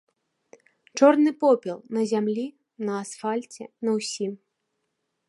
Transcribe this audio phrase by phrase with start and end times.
[1.01, 2.45] Чорны попел на зямлі,
[2.87, 4.33] на асфальце, на ўсім.